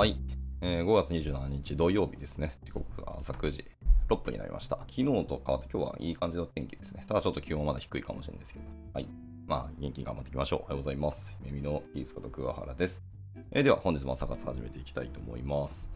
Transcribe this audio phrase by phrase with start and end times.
[0.00, 0.16] はい、
[0.62, 2.58] えー5月27日土曜日ですね。
[2.64, 3.66] 時刻が朝9時
[4.08, 4.78] 6分になりました。
[4.88, 7.04] 昨日と変わって今日はいい感じの天気ですね。
[7.06, 8.64] ただちょっと気温はまだ低いかもしれないですけど。
[8.94, 9.08] はい。
[9.46, 10.60] まあ、元気に頑張っていきましょう。
[10.60, 11.36] おはようございます。
[11.42, 13.02] 耳のキースこと桑原です。
[13.50, 15.86] えーでは本日も朝活始めていきたいと思います。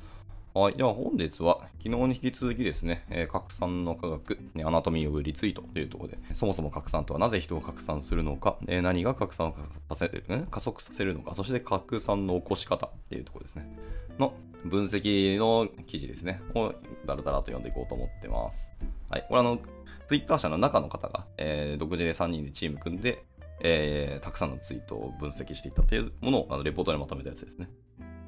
[0.57, 0.77] はい。
[0.77, 9.55] では本日は昨日に引き続きですね、えー拡散の科学、ねアナトミー・オブ・リツイートというところで、そもそも拡散とはなぜ人を拡散するのか、えー何が拡散を
[9.93, 13.77] させる、ん加速させるのか、そして拡散の起こし方っていうところですね。
[14.21, 14.33] の
[14.65, 16.41] 分析の記事ですね。
[16.55, 16.73] を
[17.05, 18.71] だらだらと読んでいこうと思ってます。
[19.11, 19.27] はい。
[19.29, 19.59] これあの、
[20.07, 23.25] ツイッター社の中の方が、えー独自で3人でチーム組んで、
[23.61, 27.69] えーたくさんのツイートを分析していったというものをあのレポートでまとめたやつですね。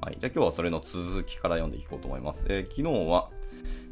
[0.06, 0.19] はい。
[0.20, 2.45] じゃあ今日はそれの続きから読んでいこうと思います。
[2.48, 3.28] えー昨日は、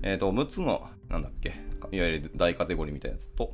[0.05, 1.57] えっ、と、6つの、なんだっけ、
[1.91, 3.53] いわゆる大カテゴリーみたいなやつと、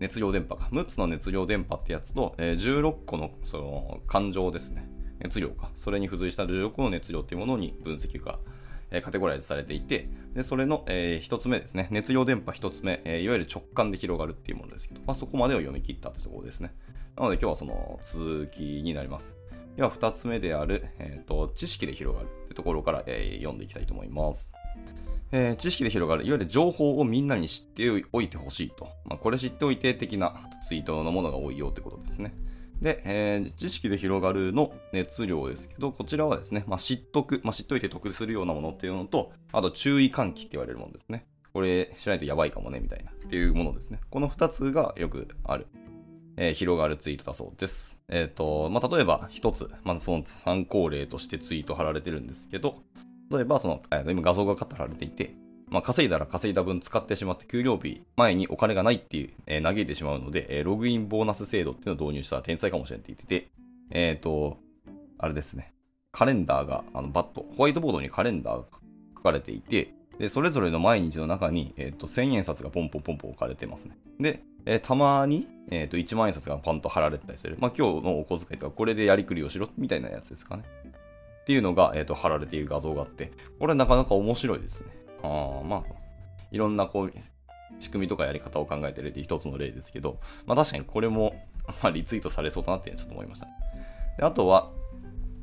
[0.00, 0.68] 熱量電波か。
[0.72, 4.88] 6つの熱量電波ってやつと、えー16個のその感情ですね。
[5.20, 5.70] 熱量か。
[5.76, 8.40] それに付随した16個の熱量っていうものに分析が、
[8.90, 11.86] えーカテゴライズされていて、でそれの、え1つ目ですね。
[11.92, 16.74] 熱量電波1つ目、えーいわゆる直感で広がるっていうものですけど、まあ、そこまでを読み切ったってところですね。
[17.16, 19.37] なので今日はその続きになります。
[19.78, 24.50] では2つ目である、えーと知識で広がるってところから、えー読んでいきたいと思います。
[25.30, 28.88] えー知識で広がる、いわゆる情報をみんなに知っておいてほしいと。
[29.04, 32.34] まあ、これ知っておいて的なツイートのものが多いよってことですね。
[32.82, 41.24] で、えー知識で広がるの熱量ですけど、こちらはですね、まあ、知っとく、まあ、知っといて得するようなものっていうのと、あと注意喚起って言われるものですね。
[41.52, 44.00] これ知らないとやばいかもね、みたいなっていうものですね。
[44.10, 45.68] この2つがよくある、
[46.36, 47.97] えー広がるツイートだそうです。
[48.10, 52.82] えっ、と、まあ、例えば1つ、まずその参考例としてツイート貼られてるんですけど、
[53.30, 55.34] 例えばその、えー今画像が貼られていて、
[55.68, 63.50] まあ、稼いだら稼いだ分使ってしまって給料日前にお金がないっていう、えー嘆いてしまうので、えーログインボーナス制度っていうのを導入したら天才かもしれないって言ってて、
[63.90, 64.58] えっ、と、
[65.18, 65.74] あれですね、
[66.12, 68.64] カレンダーが、あのバット、ホワイトボードにカレンダーが
[69.16, 73.96] 書かれていて、でそれぞれの毎日の中に、えー、と千円札がポンポンポンポン置かれてますね。
[74.18, 77.56] で、えーたまに、えー、と1万円札がパンと貼られてたりする。
[77.58, 80.64] まあ、今日のお小遣いとかこれでやりくりをしろみたいなやつですかね。
[81.42, 84.88] っていうのが、えー、と貼られている画像があって、これなかなか面白いですね。
[85.22, 85.82] あまあ、
[86.50, 87.12] いろんなこう
[87.78, 91.34] 仕組みとかやり方を考えてるっていう一つの例ですけど、まあ確かにこれも、
[91.82, 93.46] ま、リツイートされそうだなってちょっと思いました。
[94.18, 94.70] であとは、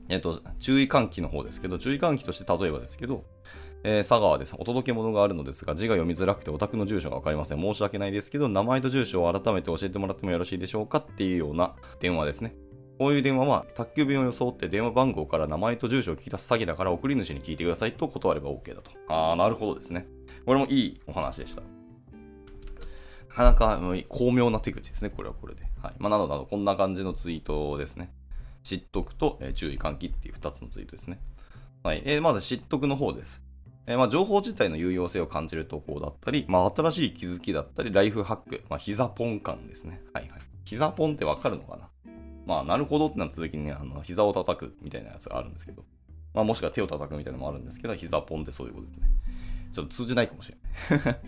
[0.07, 3.25] えっ、と、注意喚起の方ですけど、注意喚起として例えばですけど、
[3.87, 4.55] えー佐川です。
[4.57, 7.61] お届け物があるのですが、字が読みづらくてお宅の住所がわかりません。
[7.61, 12.55] 申し訳ないですけど、名前と住所を改めて教えてもらってもよろしいでしょうかっていうような電話ですね。
[12.97, 18.89] こういう電話は、宅急便を装って電話番号から名前と住所を聞き出す詐欺だから送り主に聞いてくださいと断れば OK だと。
[19.07, 20.07] あー、なるほどですね。
[20.47, 21.61] これもいいお話でした。
[21.61, 21.67] な
[23.35, 23.79] かなか
[24.09, 25.61] 巧妙な手口ですね、これはこれで。
[25.83, 25.93] はい。
[25.99, 28.11] まあ、などなど、こんな感じのツイートですね。
[28.63, 31.19] 知っとくと、えー注意喚起っていう2つのツイートですね。
[31.83, 32.01] はい。
[32.03, 33.44] えーまず知っとくの方です。
[33.87, 40.01] えーまあ、情報自体の有用性を感じる投稿だったり、まあ、新しい気づきだったり、ライフハック、まあ、膝ポン感ですね。
[40.13, 40.41] はいはい。
[40.63, 41.89] 膝ポンってわかるのかな？
[42.47, 45.83] まあ、なるほどってなった時にね、あの、膝を叩くみたいなやつがあるんですけど、
[46.33, 49.07] まあ、もしくは手を叩くみたいなのもあるんですけど、膝ポンってそういうことですね。
[49.73, 50.51] ちょっと通じないかもし
[50.89, 51.19] れない。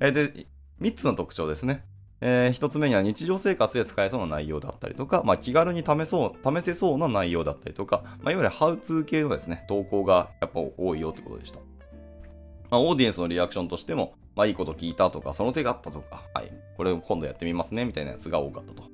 [0.00, 0.46] えで、
[0.80, 1.84] 3つの特徴ですね。
[2.20, 11.60] え1つ目には日常生活で使えそうな内容だったりとか、まあ、気軽に試そう、試せそうな内容だったりとか、まあ、いわゆるハウツー系のですね、投稿がやっぱ多いよってことでした。
[12.70, 18.84] まあ、オーディエンスのリアクションとしても、まあ、いいこと聞いたとか、その手があったとか、はい、これを今度やってみますね、みたいなやつが多かったと。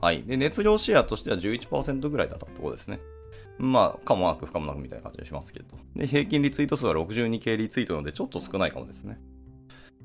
[0.00, 0.22] はい。
[0.22, 3.00] で、熱量シェアとしては11%ぐらいだったところですね。
[3.58, 5.66] まあ、可もなく不可もなくみたいな感じがしますけど。
[5.96, 9.18] で、平均リツイート数は62K リツイートなので、ちょっと少ないかもですね。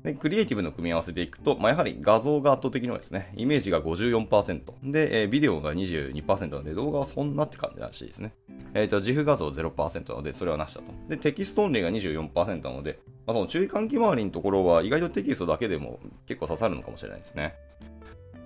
[0.02, 3.32] で、クリエイティブの組み合わせでいくと、まあ、やはり画像が圧倒的に多いですね。
[3.36, 4.90] イメージが54%。
[4.90, 8.34] で、えービデオが22%なので、動画はそんなって感じらしいですね。
[8.74, 10.92] えっ、と、 GIF 画像0%なので、それはなしだと。
[11.08, 17.54] で、テキストオンリーが24%なので、まあ、その注意喚起周りのところは意外とテキストだけでも結構刺さるのかもしれないですね。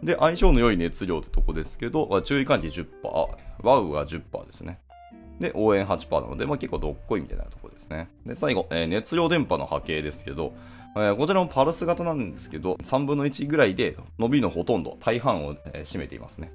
[0.03, 2.87] で、相性の良い熱量ってとこですけど、ま注意喚起10%、
[3.63, 4.79] ワウが10%ですね。
[5.41, 8.09] で、応援8%なので、まあ、結構どっこいみたいなとこですね。
[8.27, 10.55] で、最後、えー熱量電波の波形ですけど、
[10.97, 16.53] えこちらもパルス型なんですけど、3分の1ぐらいで伸びのほとんど、大半を、え占めていますね。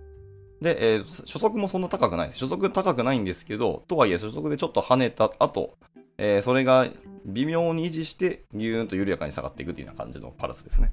[0.62, 2.46] で、えー初速もそんな高くないです。
[2.46, 5.78] 初速高くないんですけど、とはいえ初速でちょっと跳ねた後、
[6.18, 6.88] えーそれが
[7.26, 10.92] 微妙に維持して、ギューンと緩やかに下がっていくというような感じのパルスですね。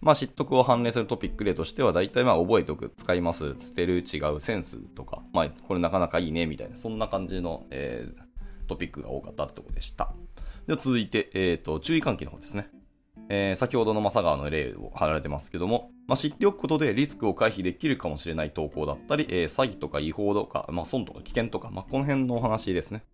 [0.00, 8.32] まあ、知得を判例するトピック例としては、大体まあ覚えておく、使います、捨てる、違う、センスとか、まあ、これなかなかいいね、みたいな、そんな感じの、えー
[8.68, 10.14] トピックが多かったってころでした。
[10.72, 12.70] では続いて、えっ、と、注意喚起の方ですね。
[13.28, 23.04] えー先ほどの正川の例を貼られてますけども、まあ、知っておくことでリスクを回避できるかもしれない投稿だったり、えー詐欺とか違法とか、まあ、損とか危険とか、まあ、この辺のお話ですね。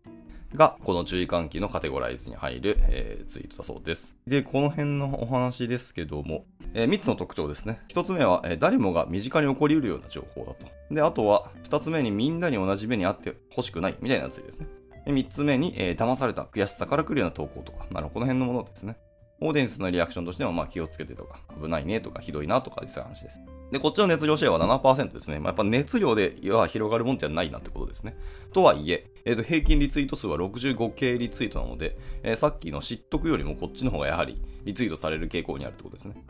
[0.55, 4.15] が、この注意喚起のカテゴライズに入る、えー、ツイートだそうです。
[4.25, 7.81] で、この辺のお話ですけども、えー、3つの特徴ですね。
[7.89, 10.69] 1つ目は、えー、誰もが身近に起こりうるような情報だと。
[10.95, 14.69] で、あとは、2つ目にみんなに同じ目にあってほしくないみたいなツイートですね。
[15.09, 18.99] で、3つ目に、えー、騙された悔しさから来るような投稿とか、なるこの辺のものですね。
[19.41, 23.39] オーディエンスのリアクションとしては、まあ気をつけてとか、危ないねとか、ひどいなとか、そういう話です。
[23.71, 25.39] で、こっちの熱量シェアは7%ですね。
[25.39, 28.19] まあ、やっぱ熱量では広がるもんじゃないなってことですね。
[28.53, 36.23] とはいえ、えー、と平均リツイート数は 65K リツイートなので、えー、さっきの知っとくよりもこっちの方がやはりリツイートされる傾向にあるってことですね。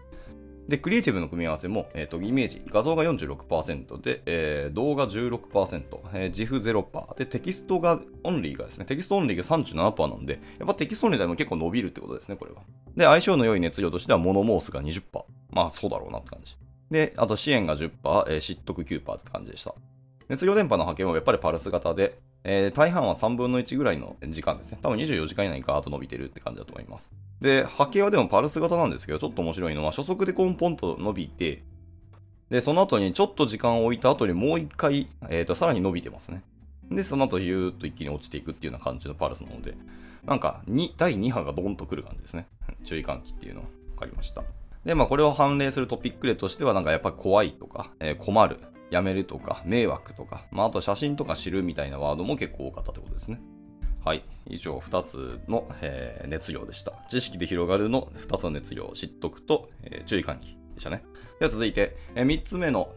[0.69, 5.83] で、クリエイティブの組み合わせも、えっ、ー、と、イメージ、画像が46%で、えー、動画16%、
[6.13, 12.61] えー、 GIF 0%で、テキストが、オンリーがですね、テキストオンリーが37%なんで、やっぱテキストオンリーでも結構伸びるってことですね、これは。
[12.95, 15.03] で、相性の良い熱量としては、物申すが20%。
[15.51, 16.55] まあ、そうだろうなって感じ。
[16.91, 17.91] で、あと支援が10%、
[18.29, 19.75] えー、知っとく9%って感じでした。
[20.29, 24.79] 熱量電波の波形もやっぱりパルス型で、えー、大半は3分の1ぐらいの時間ですね。
[24.83, 27.11] 多分24時間以内にガーッと伸びてるって感じだと思います。
[27.41, 31.63] で、波形はでもパルス型なんですけど、ちょっと面白いのは、初速でコンポンと伸びて、
[32.51, 36.43] で、その後にちょっと時間を置いた後にもう一回、えっ、ー、と、さらに伸びてますね。
[36.91, 39.75] で、その後、ゆーっと一気に落ちていくっていうような感じのパルスなので、
[40.25, 42.47] なんか、2、第2波がドンとくる感じですね。
[42.85, 44.43] 注意喚起っていうの分かりました。
[44.85, 48.59] で、まあ、これを判例するトピック例としては、なんかやっぱり怖いとか、えー、困る、
[48.91, 53.41] やめるとか、迷惑とか、まあ、あと写真とか知るみたいなワードも結構多かったってことですね。
[54.05, 54.25] はい。
[54.47, 56.93] 以上2つの、えー、熱量でした。
[57.09, 61.05] 知識で広がるの2つの熱量知っとくと、えー、注意喚起でしたね。
[61.41, 62.93] では続いて、えー、3つ目の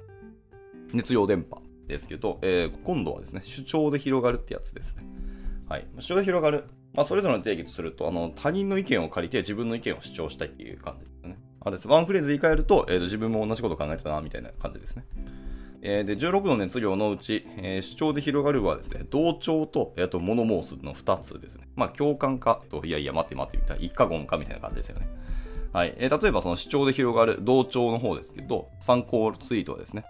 [0.93, 5.03] 熱量電波ですけど、えー、今度はですね、主張で広がるってやつですね。
[5.67, 5.87] はい。
[5.99, 6.65] 主張で広がる。
[6.93, 11.37] まあ、それぞれの定義とすると、あの、他人の意見を借りて自分の意見を主張したいっていう感じですね。
[11.61, 11.87] あれです。
[11.87, 15.05] ワンフレーズで言い換えると、えーと、自分も同じこと考えてたな、みたいな感じですね。
[15.83, 21.67] えー、で、16の熱量のうち、えー、主張で広がるはですね、同調と、えー、と、モノモースの2つですね。
[21.75, 25.07] まあ、共感かと、いやいや、待って待ってみたいな、一過言かみたいな感じですよね。
[25.73, 25.93] はい。
[25.97, 30.05] えー、例えばその主張で広がる同調の方ですけど、参考ツイートはですね、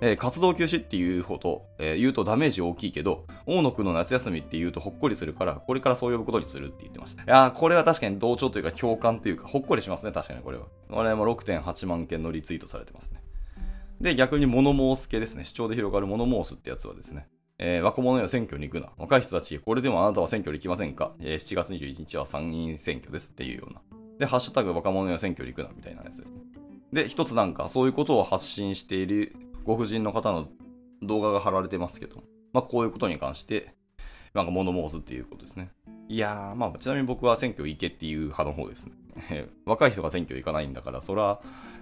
[0.00, 7.22] え、活動休止っていうほど、えー、言うとダメージ大きいけど、大野くんの夏休みって言うとほっこりするから、これからそう呼ぶことにするって言ってました。
[7.22, 10.64] いやー、これは確かに同調というか共感というか、ほっこりしますね、確かにこれは。
[10.90, 13.23] これも6.8万件のリツイートされてますね。
[14.04, 15.44] で、逆に物申す系ですね。
[15.44, 17.26] 主張で広がる物申すってやつはですね、
[17.58, 18.90] えー、若者よ選挙に行くな。
[18.98, 23.80] 若い人たち、これでもあなたは選挙に行きませんか、えー、7月21日は参議院選挙ですっていうような。
[24.18, 26.36] で、ハッシュタグ若者よ選挙に行くなみたいなやつですね。
[26.92, 29.34] で、一つなんかそういうことを発信している
[29.64, 30.48] ご婦人の方の
[31.02, 33.74] 動画が貼られてますけど、まあこういうことに関して、
[34.34, 35.70] なんか物申すっていうことですね。
[36.10, 38.92] いやー、まあちなみに僕は選挙行けっていう派の方ですね。
[39.64, 41.40] 若い人が選挙行かないんだから、そら、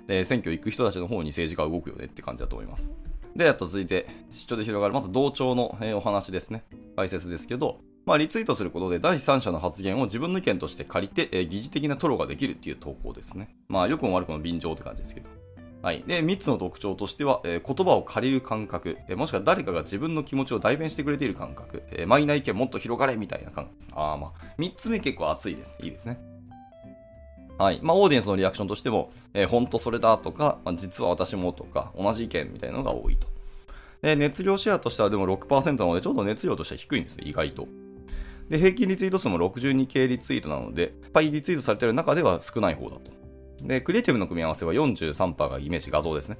[0.08, 2.90] え選挙行く人たちの方に政治家は動くよねって感じだと思います。
[3.36, 6.64] で、あと続いて、出張で広がる、まず同調の、えお話ですね。
[6.96, 13.54] 解説ですけど、まあ、リツイートすることで第三者の発言を自分の意見として借りて、えー、疑似的なトロができるっていう投稿ですね。
[13.68, 15.28] まあ、良くも悪くも便乗って感じですけど。
[15.82, 16.04] はい。
[16.06, 23.88] で、3つの特徴としては、えー、言葉を借りる感覚、えー、もしくは誰かが自分の気持ちを代弁してくれている感覚、えー、マイナー意見もっと広がれみたいな感覚です。
[23.94, 25.74] ああ、まあ、3つ目結構熱いです。
[25.80, 26.31] いいですね。
[27.62, 27.78] はい。
[27.80, 33.28] まあ、オーディエンスのリアクションとしても、えー、本当それだとか、まあ、実は私もとか、同じ意見みたいなのが多いと。
[34.02, 37.68] で、熱量シェアとしてはでも6%なので、ちょっと熱量としては低いんですね、意外と。
[38.48, 43.12] で、平均リツイート数も 62K リツイートなので、いっぱいリツイートされてる中では少ない方だと。
[43.60, 46.38] で、クリエイティブの組み合わせは43%がイメージ画像ですね。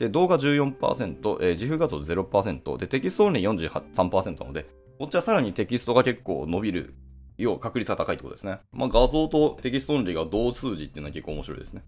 [0.00, 4.66] で、動画14%、えー、自負画像0%、で、テキストオンリー43%なので、
[4.98, 6.94] こっちはさらにテキストが結構伸びる
[7.38, 8.58] 要は確率が高いってことですね。
[8.72, 11.82] まあ、画像とテキストオンリーが同数字っていうのは結構面白いですね。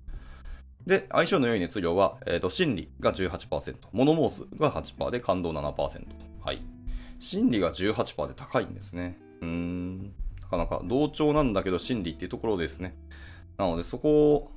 [0.86, 6.06] で、相性の良い熱量は、えっ、ー、と、心理が18%、物申すが8%で感動7%
[6.44, 6.62] はい。
[7.18, 9.18] 心理が18%で高いんですね。
[9.40, 10.12] うーん。
[10.42, 12.96] なかなか同調なんだけど心理っていうところですね。
[13.56, 14.52] なので、そこを、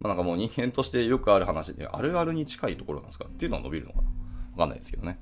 [0.00, 3.26] まあ、なんかもう人間としてよくある話で、あるあるに近いところなんですか？
[3.28, 4.08] っていうのは伸びるのかな？
[4.52, 5.20] わかんないですけどね。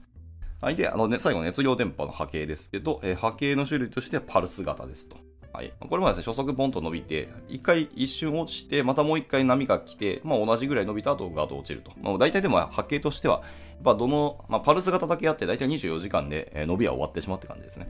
[0.65, 0.77] はい。
[0.77, 5.19] で、あのね、最後熱量電波の波形ですけど、えー、波形の種類としてはパルス型ですと。
[5.53, 5.75] はい。
[5.79, 11.93] これもですね、初速ポンと伸びて、一回一瞬落ちて、またもう一回波が来て、まあ同じぐらい伸びた後ガード落ちると。
[12.01, 13.43] まあ大体でも波形としては、
[13.75, 17.87] やっぱどの、まあパルス型だけあって大体24時間で、伸びは終わってしまうって感じですね。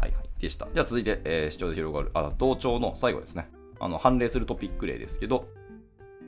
[0.00, 0.40] はいはい。
[0.40, 0.68] でした。
[0.72, 3.50] じゃあ続いて、えー、視聴で広がる、あ、同調の最後ですね。
[3.80, 5.48] あの、判例するトピック例ですけど、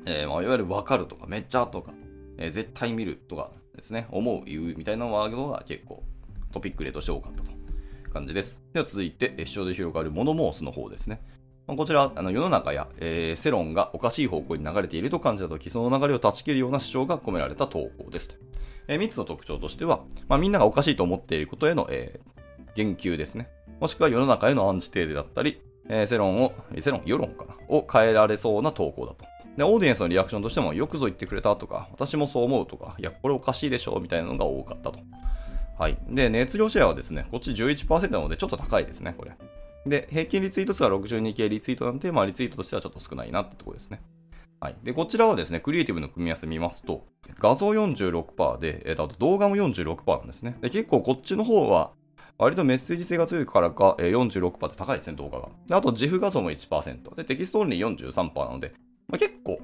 [0.06, 1.92] えー、まあいわゆるわかるとか、めっちゃとか、
[2.36, 6.02] えー、絶対見るとかですね、思う、言うみたいなワードが結構
[6.52, 7.52] トピック例として多かったと
[8.12, 8.58] 感じです。
[8.72, 11.22] では続いて、視聴で広がるモノモースの方ですね。
[11.66, 18.34] こちら、あの世の中や、えー、世論がおかしい方向に流れていると感じたとき、その流れを断ち切るような主張が込められた投稿ですと。
[18.88, 23.48] えー、3つの特徴としては、まあ、みんながおかしいと思っていることへの、えー、言及ですね。
[23.80, 29.24] もしくは世の中へのアンチテーゼだったり、えー、世論を、世論、世論かなを変えられそうな投稿だと。
[29.56, 35.00] で、オーディエンスのリアクションとしても、よくぞ言ってくれたとか、私もそう思うとか、いや、これおかしいでしょみたいなのが多かったと。
[35.78, 35.98] はい。
[36.08, 39.32] で、熱量シェアはですね、こっち11%なので、ちょっと高いですね、これ。
[39.86, 44.00] で、平均リツイート数は62K リツイートなんで、まあ、リツイートとしてはちょっと少ないなってとこですね。
[44.60, 44.76] はい。
[44.84, 47.04] で、こちらはですね、クリエイティブの組み合わせ見ますと、
[47.40, 50.56] 画像46%で、えー、とあと動画も46%なんですね。
[50.60, 51.90] で、結構こっちの方は、
[52.38, 55.48] 割とメッセージ性が強いからか、えー、46%って高いですね、動画が。
[55.66, 57.14] で、あと、 GIF 画像も1%。
[57.16, 58.72] で、テキストオンリー43%なので、
[59.12, 59.60] まあ、結構、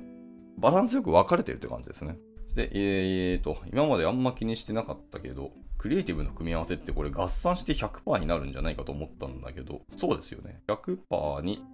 [0.58, 2.18] バランスよく分かれてるって感じですね。
[2.54, 10.60] で、えーと、今まであんま気にしてなかったけど、クリエイティブの組み合わせってこれ合算して100%になるんじゃないかと思ったんだけど、そうですよね。
[10.66, 11.64] 100%に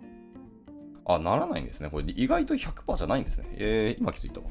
[1.07, 1.91] あ、ならないんですね。
[1.91, 3.47] これ意外と100%じゃないんですね。
[3.53, 4.47] えー、今気づいたわ。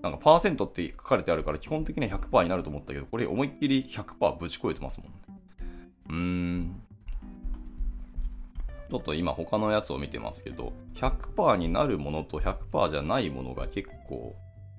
[0.00, 5.08] なんかパーセントって書かれてあるから基本的には100%になると思ったけど、これ思いっきり100%ぶち越えてますもん、
[6.08, 6.82] うーん。
[8.90, 14.34] ちょっと今他のやつを見てますけど、100%になるものと100%じゃないものが結構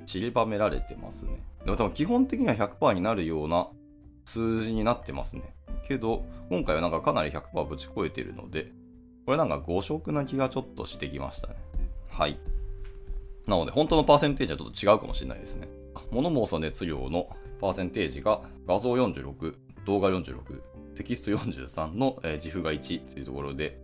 [0.05, 1.43] 散りばめられてますね。
[1.63, 3.67] でも多分基本的には100%になるような
[4.25, 5.53] 数字になってますね。
[5.87, 8.71] けど、今回はなんかかなり100%ぶち越えてるので、
[9.25, 11.55] これなんか誤色な気がちょっとしてきましたね。
[12.09, 12.39] はい。
[13.45, 15.67] なので、本当のパーセンテージはちょっと違うかもしれないですね。
[16.11, 20.61] 物申す熱量のパーセンテージが画像46、動画46、
[20.95, 23.79] テキスト43の、 GIF が1というところで、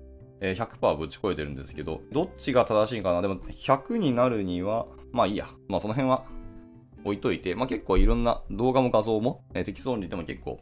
[0.54, 3.22] 100%ぶち超えてるんですけど、どっちが正しいかな？
[3.22, 5.48] でも100になるには、まあいいや。
[5.68, 6.25] まあその辺は
[7.04, 10.60] 置いといて、まあ結構いろんな動画も画像も、えー、テキストオンリーでも結構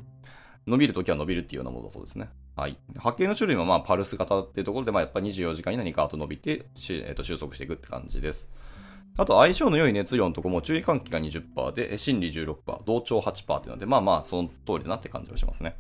[0.67, 2.29] 伸びるときは伸びるっていうようなものだそうですね。
[2.55, 2.77] はい。
[2.97, 8.47] 波形の種類もまあパルス型っていうところで、まあやっぱ24時間以内にガーッと伸びて、えー、と収束していくって感じです。
[9.15, 15.77] あと相性の良い熱量のとこも注意喚起が20%で、心理16%、同調8%っていうので、まあまあその通りだなって感じがしますね。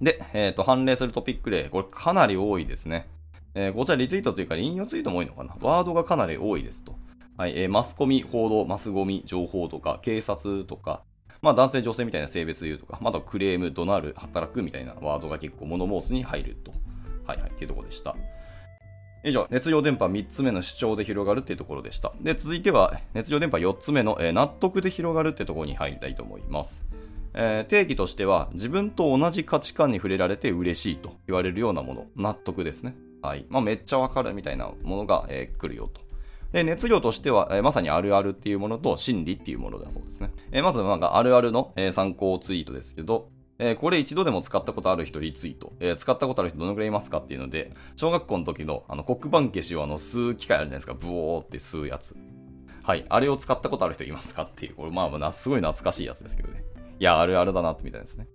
[0.00, 3.08] で、えっ、ー、と、判例するトピック例、これかなり多いですね。
[3.54, 5.56] えー、こちらリツイートというか引用ツイートも多いのかな？
[5.60, 6.94] ワードがかなり多いですと。
[7.38, 11.02] はい、えー、マスコミ、報道、マスゴミ、情報とか、警察とか、
[11.40, 16.72] まあ男性女性みたいな性別で言うとか、またクレーム、怒鳴る、働くみたいなワードが結構モノモースに入ると。
[17.26, 18.14] はいはい、っていうところでした。
[19.24, 22.12] 以上、熱量電波3つ目の主張で広がるっていうところでした。
[22.20, 26.84] で、続いては、熱量電波4つ目の、えー、納得で広がるってところに入りたいと思います。
[27.36, 32.96] えー、定義としては、自分と同じ価値観に触れられて嬉しいと言われるようなもの、納得ですね。
[33.22, 33.44] はい。
[33.50, 36.00] まあ、めっちゃわかるみたいなものが、えー、来るよと。
[36.52, 40.32] で、熱量としては、えー、まさにあるあるっていうものと心理っていうものだそうですね。
[40.50, 43.28] えー、まず、なんかあるあるの、えー、参考ツイートですけど、
[43.58, 45.72] えー、これ一度でも使ったことある人リツイート。
[45.80, 50.94] えー、使ったことある人どのくらいいますかっていうので、小学校の時のあの黒板消しをあの吸う機械あるじゃないですか。
[50.94, 52.14] ブオーって吸うやつ。
[52.82, 53.04] はい。
[53.08, 54.74] あれを使ったことある人いますかっていう。
[54.76, 56.62] これまあまあ、すごい懐かしいやつですけどね。
[56.98, 58.26] いや、あるあるだなってみたいですね。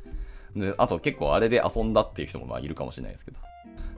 [0.55, 3.37] で、あと結構あれで遊んだっていう人もまあいるかもしれないですけど。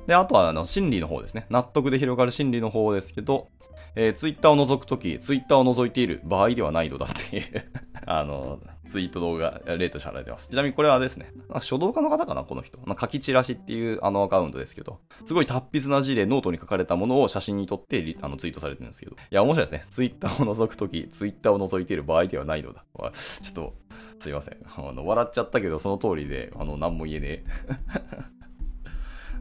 [0.07, 1.45] で、あとはあの心理の方ですね。
[1.49, 3.49] 納得で広がる心理の方ですけど、
[3.95, 7.43] えー、ツイッターを覗くとき、ツイッターを覗いている場合ではないのだっていう
[8.05, 8.59] あの、
[8.89, 10.49] ツイート動画、例としてられてます。
[10.49, 11.31] ちなみにこれはですね、
[11.61, 12.79] 書道家の方かな、この人。
[12.99, 19.85] 書きチラシっていうあのアカウントですけど、すごい達筆な字でノートに書かれたものを写真に撮ってあのツイートされてるんですけど、いや、面白いですね。
[19.89, 22.83] ツイッターを覗くとき、ツイッターを覗いている場合ではないのだ。
[23.41, 23.73] ちょっと、
[24.19, 24.57] すいません。
[24.65, 27.43] あの笑っちゃったけど、その通りで、あの、何も言えねえ。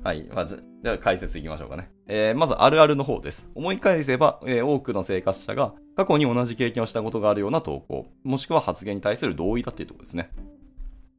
[0.05, 0.29] はい。
[0.35, 1.91] まず、じゃあ解説いきましょうかね。
[2.09, 3.47] えー、まず、あるあるの方です。
[3.55, 10.31] 思い返せば、えー、多くの生活者が過去に同じ経験をしたことがあるような投稿、もしくは発言に対する同意だっていうところですね。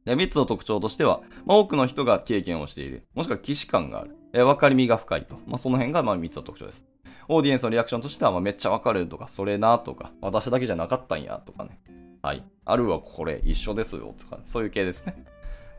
[0.04, 5.38] で、3つの特徴としては、まあ、多くの人が経験をしている、もしくは既視感がある、えー、分かりみが深いと。
[5.46, 6.84] まあ、その辺がまあ3つの特徴です。
[7.28, 11.80] オーディエンスのリアクションとしては、まあ、めっちゃわかるとか、それなとか、私だけじゃなかったんやとかね。
[12.20, 12.44] はい。
[12.66, 15.24] あるはこれ一緒ですよとか、そういう系ですね。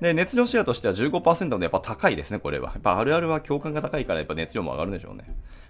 [0.01, 2.71] で、熱量シェアとしては15%でやっぱ高いですね、これは。
[2.71, 5.25] やっぱあるあるは共感が高いからやっぱ熱量も上がるんでしょうね。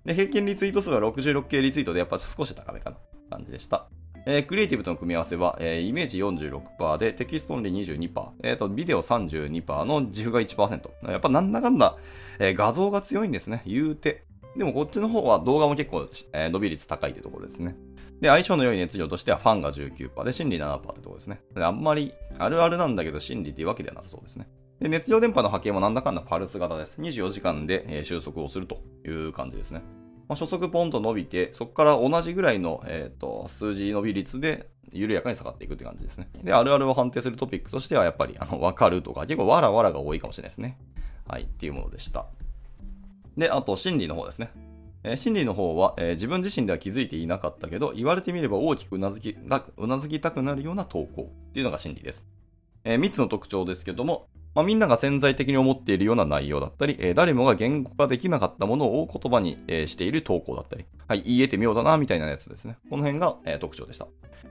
[0.05, 2.97] で、平均リツイート数は66K リツイートでやっぱ少し高めかな
[3.29, 3.87] 感じでした。
[4.27, 11.11] えー、クリエイティブとの組み合わせは、えー、イメージ46%で、テキストオンリー22%、え、ー、と、ビデオ32%の GIF が1%。
[11.11, 11.95] やっぱなんだかんだ、
[12.39, 14.25] えー、画像が強いんですね、言うて。
[14.57, 17.75] でもこっちの方は動画も結構、えー、伸び率高いってところですね。
[18.21, 21.41] で、相性の良い熱量としてはファンが19%で、心理7%ってとこですね。
[21.55, 24.47] あんまりあるあるなんだけど心理っていうわけではなさそうですね。
[24.79, 26.95] で熱量電波の波形もなんだかんだパルス型です。
[26.99, 29.81] 24時間で、え収束をするという感じですね。
[30.27, 36.29] まあ、初速ポンと伸びて、そこから同じぐらいの、えーと、数字伸び率で緩やかに下がっていくって感じですね。
[36.43, 40.77] で、あるあるを判定するトピックとしては、やっぱり、あの、わかるとか、結構わらわらが多いかもしれないですね。
[41.27, 42.25] はい、っていうものでした。
[43.37, 44.51] で、あと、心理の方ですね。
[45.07, 49.37] え、心理の方は、え、自分自身では気づいていなかったけど、言われてみれば大きくうなずき、
[49.77, 52.25] うなずきたくなるような投稿っていうのが心理です。
[52.83, 62.77] え、3つの特徴ですけども、まあ、みんなが潜在的に思っているような内容だったり、え、誰もが言語化できなかったものを言葉に、え、している投稿だったり、はい、言えてみようだな、みたいなやつですね。
[62.89, 64.05] この辺が、え、特徴でした。
[64.05, 64.07] オ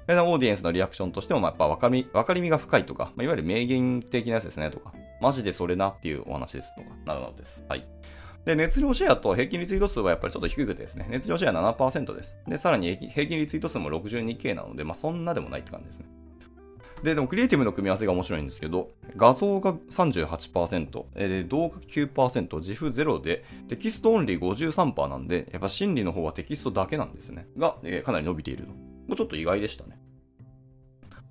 [0.07, 7.63] ーディエンスのリアクションとしても、まあ、やっぱ分かり分かりみが深いとか、まあ、いわゆる名言的なやつですね、とか、マジでそれなっていうお話ですとか、なるほどです。
[7.69, 7.87] はい。
[8.45, 12.37] で、熱量シェアと平均リツイート数はやっぱりちょっと低くてですね、熱量シェア7%です。
[12.47, 16.07] で、さらに平均リツイート数も 62K なので、まあそんなでもないって感じですね。
[17.03, 27.47] で、でもクリエイティブの組み合わせが面白いんですけど、画像が38%、え、動画9%、 GIF 0で、テキストオンリー53%なんで、やっぱ心理の方はテキストだけなんですね。
[27.59, 28.71] が、えー、かなり伸びていると。
[28.71, 28.77] こ
[29.11, 29.99] れちょっと意外でしたね。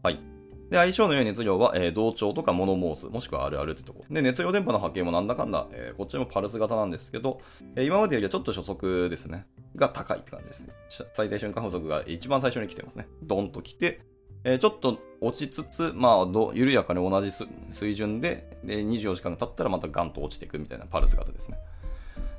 [0.03, 0.33] はい。
[0.74, 4.06] で、相性の良い熱量は、えー、同調とかモノモース、もしくはあるあるってとこ。
[4.10, 7.39] で、熱量電波の波形もなんだかんだ、えー、こっちもパルス型なんですけど、
[7.75, 9.46] えー、今までよりはちょっと初速ですね。
[9.75, 10.70] が高いって感じですね。
[11.13, 13.08] 最大瞬間風速が一番最初に来てますね。
[13.22, 14.01] ドンと来て、
[14.46, 17.32] えー、ちょっと落ちつつ、まあ、ど緩やかに同じ
[17.72, 21.60] 水準でで、24時間が経ったらまたガンと落ちていくみたいなパルス型ですね。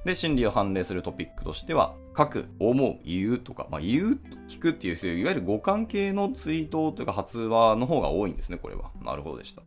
[0.05, 8.91] で、心理を判例するトピックとしては、書く、思う、言うとか、まあ、言う、聞くっていう、いわゆる五感系のツイートというか発話の方が多いんですね、これは。
[9.03, 9.63] なるほどでした。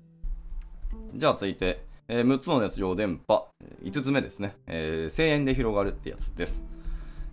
[1.15, 3.47] じゃあ続いて、えー、6つの熱量電波、
[3.83, 6.61] 5つ目ですね、えー、声援で広がるってやつです。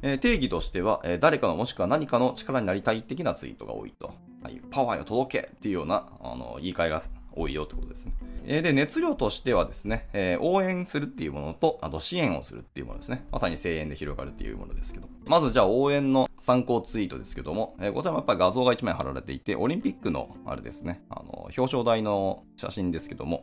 [0.03, 4.13] えー、定義としては、えー、誰かのもしくは何かの力になりたい的なツイートが多いと。
[4.43, 7.03] はい、パワーを届けっていうようなあの言い換えが
[7.37, 8.13] 多いよってことですね。
[8.47, 13.25] えー、で、熱量としてはですね、えー、応援するっていうものと、あと支援をするっていうものですね。
[13.31, 15.09] まさに声援で広がるっていうものですけど。
[15.27, 23.43] まずじゃあ応援の参考ツイートですけども、えー、こちらもやっぱり画像が1枚貼られていて、オリンピックのあれですね、あの、表彰台の写真ですけども、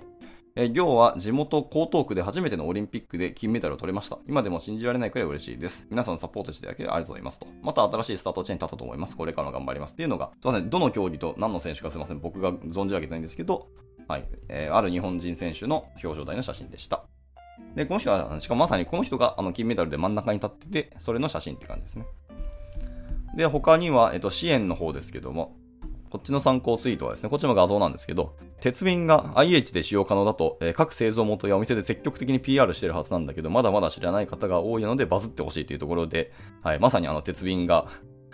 [0.55, 4.19] えー、行は地元江東区で初めてのオリンピックで金メダルを取れました。
[4.27, 5.85] 今でも信じられないくらい嬉しいです。
[5.89, 7.47] 皆さんサポートしていただきありがとうございますと。
[7.61, 9.15] また新しいスタートチェーン立ったと思います。
[9.15, 13.69] これからも頑張りますっていうのが、すいません、どの競技と何の選手かすいません、僕が存じ上げてないんですけど、
[14.09, 17.05] はい、えー、ある日本人選手の表彰台の写真でした。
[17.75, 22.05] で、この人は、しかもまさにこの人があの金メダルで真ん中に立ってて、それの写真って感じですね。
[23.37, 25.55] で、他には、えっと、支援の方ですけども、
[26.11, 37.87] こっちの参考ツイートはですね、こっちの画像なんですけど、鉄瓶が IH で使用可能だと、えー、各製造元やお店で積極的に PR してるはずなんだけど、まだまだ知らない方が多いのでバズってほしいというところで、はい、まさにあの鉄瓶が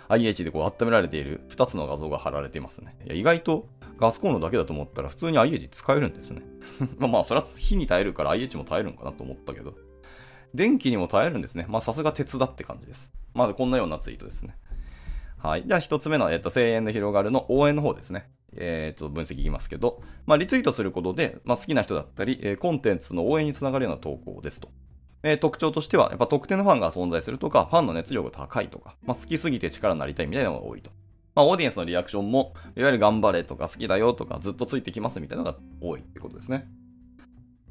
[0.08, 2.96] IH でこう温められている2つの画像が貼られていますね。
[3.06, 6.42] いや意外とガスコンロだけだと思ったら普通に IH 使えるんですね。
[6.98, 9.74] まあまあ、それは火に耐えるから IH も耐えるんかなと思ったけど。
[10.54, 11.66] 電気にも耐えるんですね。
[11.68, 13.08] まあさすが鉄だって感じです。
[13.34, 14.56] まだこんなようなツイートですね。
[15.38, 15.64] はい。
[15.66, 18.30] じゃあ一つ目の、えっと、声援で広がるの応援の方ですね。
[18.56, 24.68] えー、と分析いきますけど、まあ、リツイートすることで、まあ、好きな人だったり、え、コンテンツの応援につながるような投稿ですと。
[25.22, 30.90] えー、特徴としては、やっぱ特定のファンが存在するとか、ファンの熱量が高いとか、まあ、好きすぎて力になりたいみたいなのが多いと。
[31.34, 36.66] まあ、オーディエンスのリアクションも、いわゆる頑張れとか好きだよとか、ずっとついてきますみたいなのが多いってことですね。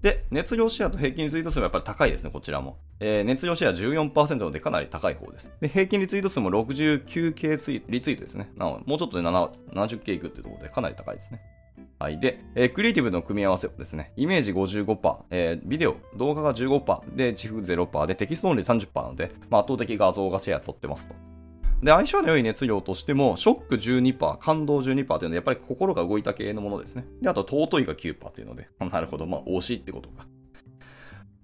[0.02, 2.78] で、熱量シェアと平均リツイート数はやっぱり高いですね、こちらも。
[3.00, 5.52] えー、熱量シェア14%のでかなり高い方です。
[5.60, 8.52] で、平均リツイート数も 69K リツイートですね。
[8.56, 11.42] なので、もうちょっとで 70K いくっていうところでかなり高いですね。
[12.00, 12.20] はい。
[12.20, 21.16] で、えー、クリエイティブの組み合わせをですね、イメージ55%、えー、ビデオ、動画が15%で、 GIF 0%で、テキストオンリー30%なので、まあ、圧倒的画像がシェア取ってますと。
[21.82, 27.06] で、相性の良い熱量としても、ショック12%、感動12%っていうので、やっぱり心が動いた系のものですね。
[27.22, 30.28] で、あと、尊いが9%っていうので、 なるほど、まあ、惜しいってことか。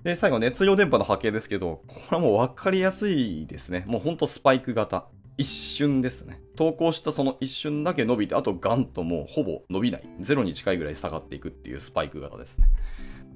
[0.03, 3.85] で、最後、熱量伝播の波形ですけど、これはもう分かりやすいですね。
[3.87, 5.07] もうほんとスパイク型。
[5.37, 6.41] 一瞬ですね。
[6.55, 10.03] 投稿したその一瞬だけ伸びて、あとガンともうほぼ伸びない。
[10.19, 12.67] ゼロに近いぐらい下がっていくっていうスパイク型ですね。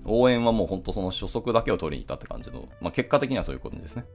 [0.06, 4.06] 応援はもうほんとその初速だけを取りに行ったって感じの、まあ結果的にはそういうことですね。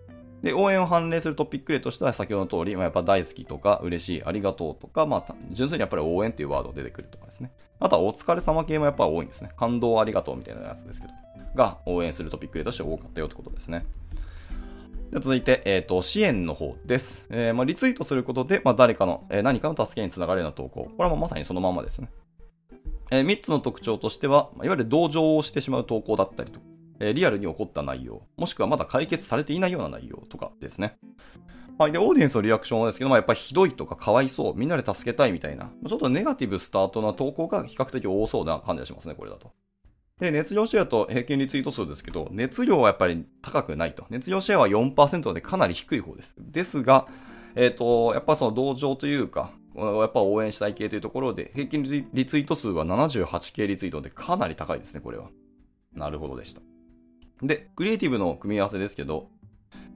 [0.43, 7.53] で、応援を判例するトピック例としては先ほどの通り、まあ、やっぱ大好きとか嬉しい、ありがとうとか、まあ、純粋にやっぱり応援っていうワードが出てくるとかですね。
[7.79, 9.51] あとはお疲れ様系もやっぱ多いんですね。
[9.57, 11.13] 感動ありがとうみたいなやつですけど。
[11.55, 13.85] が応援するトピック例として多かったよってことですね。
[15.11, 17.27] で続いて、えっ、ー、と、支援の方です。
[17.29, 20.91] えー、まあ、リツイートすることで、まあ、誰かの、えー、何かの助けにつながるような投稿。
[20.97, 22.09] これはまさにそのままですね。
[23.11, 26.67] え、3つの特徴としては、いわゆる同情をしてしまう投稿だったりとか、
[27.03, 30.99] えリアルに起こった内容、もしくはまだ解決されていないような内容とかですね。
[31.79, 31.93] はい。
[31.93, 39.51] で、オーディエンスのリアクションはですけど、まあ、やっぱりひどいとかかわいそう、みんなで助けたいみたいな、ちょっとネガティブスタートな投稿が比較的多そうな感じがしますね、これだと。
[40.21, 44.07] で、熱量シェアと平均リツイート数ですけど、熱量はやっぱり高くないと。
[44.11, 46.35] 熱量シェアは4%でかなり低い方です。
[46.39, 47.09] ですが、
[47.57, 55.31] えっ、ー、と、やっぱその同情というか、やっぱ応援したい系というところで、平均リツイート数は78系リツイートでかなり高いですね、これは。
[55.93, 56.61] なるほどでした。
[57.43, 59.29] で、クリエイティブの組み合わせですけど、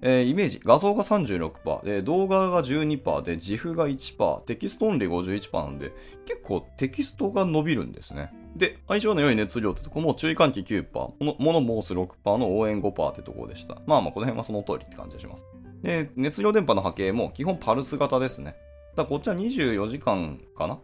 [0.03, 5.93] えー、イメージ、画像が36%、で動画が12%で、 GIF が1%、テキストオンリー51%なんで、
[6.27, 8.33] 結構テキストが伸びるんですね。
[8.57, 13.77] で、相性の良い熱量ってとこも注意喚起9%、このモノ申す6%の応援5%ってとこでした。
[13.87, 15.47] まあまあ、この辺はその通りって感じがします。
[15.83, 18.57] で、熱量伝播の波形も基本パルス型ですね。
[18.97, 20.79] だこっちは24時間かな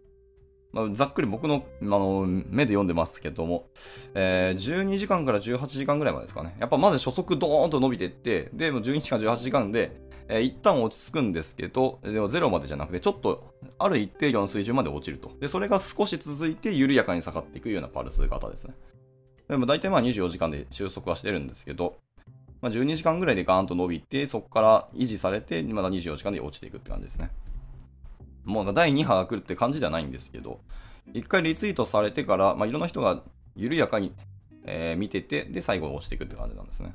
[0.73, 3.69] まあ、ざっくり僕のあの目で読んでますけども、
[4.15, 6.57] えー、12時間から18時間ぐらいまでですかね。
[6.59, 15.31] やっぱまず初速ドーンと伸びていって、で、も12時間18時間で、えー、一旦落ち着くんですけど、でもゼロまでじゃなくて、ちょっとある一定量の水準まで落ちると。
[15.41, 18.75] で、それが少し続いて緩やかに下がっていくようなパルス型ですね。
[19.49, 21.97] でも大体まあ24時間で収束はしてるんですけど、
[22.63, 27.31] まあ、12時間ぐらいでガーンと伸びて、そこから維持されて、まだ24時間で落ちていくって感じですね。
[28.45, 30.61] もう第2波が来るって感じではないんですけど、
[31.15, 33.23] 1回リツイートされてから、まあ、いろんな人が
[33.57, 34.13] 緩やかに、
[34.65, 36.95] えー、見てて、で、最後落ちていくって感じなんですね。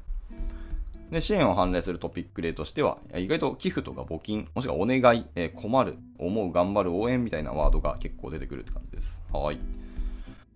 [1.11, 9.17] で、支援を判例するトピック例としては、意外と寄付とか募金、もしくはお願い、えー、困る、思う、頑張る、応援みたいなワードが結構出てくるって感じです。
[9.31, 9.59] はい。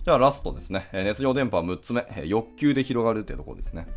[0.03, 0.89] じゃあラストですね。
[0.93, 3.87] 熱量電波6つ目、欲求で広がるってところですね。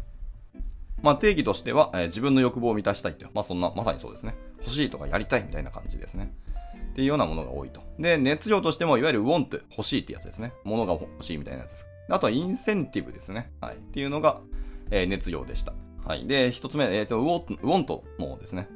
[1.03, 4.35] まあ、定義としては、え、自分の欲望を満たしたいという、まあ、そんな、まさにそうですね。
[4.61, 6.33] 欲しいとかやりたいみたいな感じですね。
[6.95, 7.83] っていうようなものが多いと。
[7.99, 10.53] で、熱量としても、いわゆる want、欲しいってやつですね。
[10.63, 11.87] 物が欲しいみたいなやつです。
[12.09, 13.51] あとはインセンティブですね。
[13.61, 13.75] はい。
[13.75, 14.41] っていうのが、
[14.93, 15.73] えー、熱量でした。
[16.07, 16.29] はい。
[16.29, 18.69] で、一つ目、えっ、ー、と、ウォントもですね。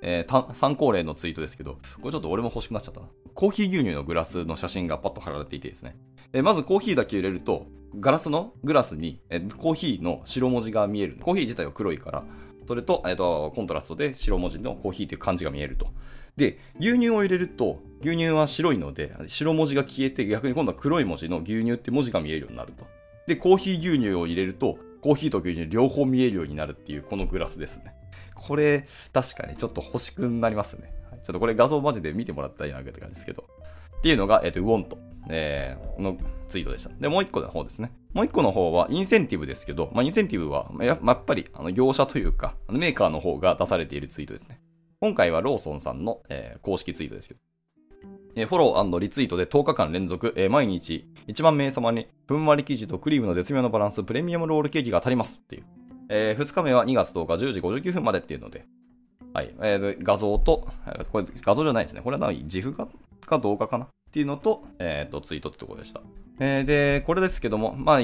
[0.00, 3.08] えー、参考例のツイートですけど、これちょっと俺も欲しくなっちゃったな。
[3.34, 5.96] コーヒー牛乳のグラスの写真がパッと貼られていてですね。
[6.32, 7.66] えー、まずコーヒーだけ入れると、
[8.00, 11.18] ガラスのグラスに、えー、コーヒーの白文字が見える。
[11.20, 12.24] コーヒー自体は黒いから、
[12.66, 15.88] それと、えっ、ー、と、コントラストで白文字のコーヒーという漢字が見えると。
[16.36, 22.86] で、牛乳を入れると、牛乳は白いので、白文字が消えて、逆に今度は黒い文字の牛乳って文字が見えるようになると。
[23.26, 27.94] で、コーヒー牛乳を入れると、コーヒーと牛乳両方見えるようになるっていう、このグラスですね。
[28.34, 30.92] これ、確かにちょっと欲しくなりますね。
[31.24, 33.44] ちょっとこれ画像マジで見てもらったらいいなって感じですけど。
[33.98, 36.16] っていうのが、えっ、ー、と、ウォント、えー、の
[36.48, 36.90] ツイートでした。
[37.00, 37.92] で、もう一個の方ですね。
[38.12, 44.60] もう一個の方はインセンティブですけど、まあ、インセンティブはや、やっぱりあの業者というか、メーカーの方が出されているツイートですね。
[45.06, 47.40] 今回はローソンさんの、えー、公式ツイートですけど、
[48.34, 55.64] えー、フォローリツイートで10日間連続、えー、毎日1万名様にふんわり生地とクリームの絶妙なバランスプレミアムロールケーキが当たりますっていう。
[56.08, 58.64] えー、2日目は2月10日10時59分までっていうので、
[59.32, 59.54] はい。
[59.62, 60.66] えー、画像と、
[61.12, 62.00] これ画像じゃないですね。
[62.02, 62.88] これは自負か
[63.24, 66.00] か動画かなっていうのと、えっ、ー、と、ツイートってところでした。
[66.40, 68.00] えー、で、これですけども、まあ、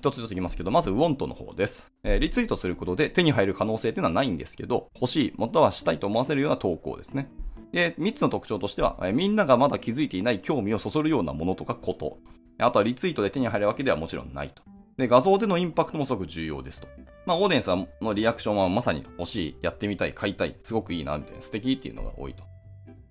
[0.00, 1.92] 一つずついきますけど、まず、ウォントの方です。
[2.04, 7.30] えー、リツイートすることで手に入る可能性っていうのはないんですけど、欲しい、またはしたいと思わせるような投稿ですね。
[7.72, 12.16] で、3つの特徴としては、えー、みんながまだ気づいていない興味をそそるようなものとかこと。
[12.58, 14.62] あとはリツイートで手に入るわけではもちろんないと。
[14.96, 16.88] で、画像でのインパクトもすごく重要ですと。
[17.26, 22.44] まあ、オーディエンスのリアクションはまさに欲しい、やってみたい、買いたい、すごくいいな、みたいな、素敵っていうのが多いと。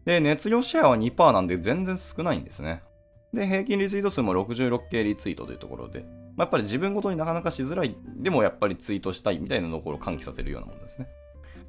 [0.06, 2.82] で、熱量シェアは2%なんで全然少ないんですね。
[3.34, 6.06] で、平均リツイート数も66系リツイートというところで、
[6.40, 11.10] まあ、やっぱり自分ごとになかなかしづらい、でもやっぱりツイートしたいみたいなところを喚起させるようなものですね。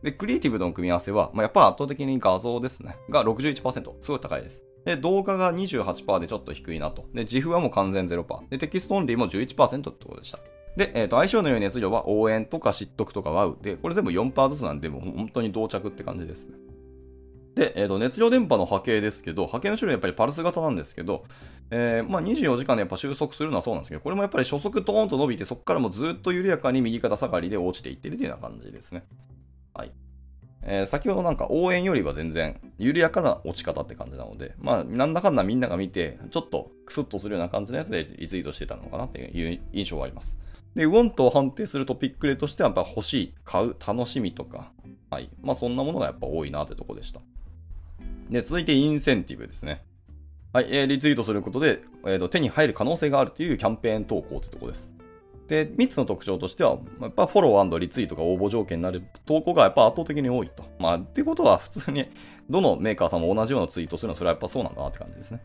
[0.00, 2.96] で、クリエイティブとの組み合わせは、まあ、やっぱ圧倒的に画像ですね。
[3.10, 3.94] が61%。
[4.00, 4.62] すごい高いです。
[4.84, 7.04] で、動画が28%でちょっと低いなと。
[7.12, 8.48] で、 GIF はもう完全0%。
[8.48, 10.38] で、テキストオンリーも11%ってことでした。
[10.76, 16.56] で、えっ、ー、と、相性の良い熱量は応援とか知っ得とか Wow で、これ全部4%ずつなんで、もう本当に同着って感じですね。
[17.60, 21.26] で、えーと、熱量伝播の波形ですけど、波形の種類はやっぱりパルス型なんですけど、
[21.70, 29.04] えー、まあ、24時間でやっぱ収束するのはそうなんですけど、これもやっぱり初速ドーンと伸びて、そこからもずっと緩やかに右肩下がりで落ちていってるというような感じですね。
[29.74, 29.92] はい。
[30.62, 40.34] えー、先ほどなんか応援よりは全然緩やかな落ち方って感じなので、まあ、なんだかんだみんなが見て、ちょっとクスッとするような感じのやつでリツイートしてたのかなっていう印象はあります。
[40.74, 44.72] で、ウォントを判定するトピック例としては、やっぱ欲しい、買う、楽しみとか、
[45.10, 45.28] はい。
[45.42, 47.20] まあ、そんなものがやっぱ多いなってとこでした。
[48.30, 49.84] で、続いてインセンティブですね。
[50.52, 54.88] はい、えー、リツイートすることで、えーと、手に入る可能性があるというキャンペーン投稿ってとこです。
[55.48, 60.64] で、3つの特徴としては、やっぱフォローリツイートが応募条件になる投稿がやっぱ圧倒的に多いと。
[60.78, 62.08] まあ、ってことは普通に
[62.48, 65.42] どのメーカーさんも同じようなツイートするのはそれはやっぱそうなんだなって感じですね。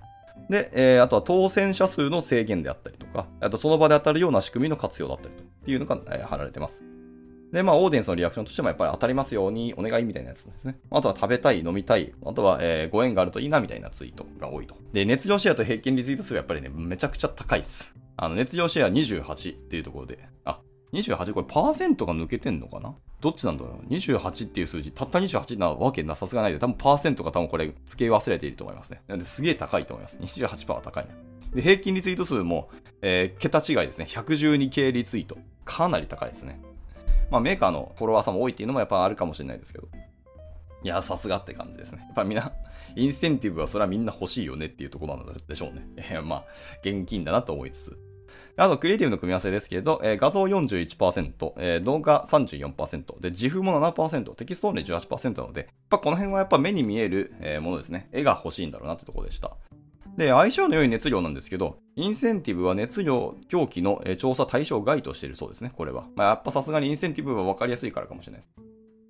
[0.50, 5.34] で、えー、あとは当選者数の制限であったりとか、あとその場で当たるような仕組みの活用だったり
[5.66, 6.82] というのが、えー、貼られてます。
[7.52, 10.78] で、まあ、オーディエンスのリアクションとしてもやっぱり当たりますようにお願いみたいなやつですね。
[10.92, 14.76] あとは食べたい、飲みたい、あとは、えー、ご縁があるといいなみたいなツイートが多いと。
[14.94, 17.94] で、熱量シェアと平均リツイート数はやっぱりね、めちゃくちゃ高いです。
[18.18, 20.60] あの、熱量シェア28っていうところで、あ、
[20.94, 22.96] 28これパーセントが抜けてんのかな？
[23.22, 29.02] どっちなんだろう ?28 っていう数字、たった28なわけなさすがないで、多分パーセントが多分これ付け忘れていると思いますね。
[29.08, 30.18] なのですげえ高いと思います。
[30.22, 31.12] 28%は高いね。
[31.54, 32.70] で、平均リツイート数も、
[33.02, 34.08] えー、桁違いですね。
[34.10, 35.38] 112系リツイート。
[35.64, 36.62] かなり高いですね。
[37.30, 39.88] まあ、メーカーのフォロワーさんも多いっていうのもやっぱあるかもしれないですけど。
[40.84, 42.04] いや、さすがって感じですね。
[42.06, 42.52] やっぱみんな、
[42.96, 45.88] インセンティブはそれはみんな欲しいよねっていうところなんでしょうね。
[45.98, 46.46] えー、まあ、
[46.84, 48.00] 現金だなと思いつつ。
[48.58, 58.08] あと、クリエイティブの組み合わせですけど、えー、画像41%、えー、動画34%、で、 GIF も7%、テキストオンリー18%なので、やっぱこの辺はやっぱ目に見える、えー、ものですね。
[58.12, 59.58] 絵が欲しいんだろうなってとこでした。
[60.18, 66.06] で、相性の良い熱量なんですけど、インセンティブは熱量狂気の調査対象外としているそうですね、これは。
[66.16, 68.54] まあ、やっぱさすがにインセンティブは分かりやすいからかもしれないです。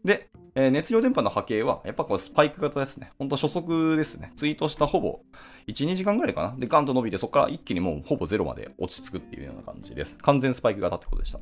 [0.04, 3.12] で、えー、熱量伝播の波形は、やっぱこうスパイク型ですね。
[3.20, 4.32] ほんと初速ですね。
[4.36, 5.20] ツイートしたほぼ
[5.68, 6.56] 1、2時間ぐらいかな。
[6.58, 10.15] で、ガンと伸びて、そこから一気にもうほぼゼロまで落ち着くっていうような感じです。
[10.22, 11.39] 完全スパイク型ってことでした。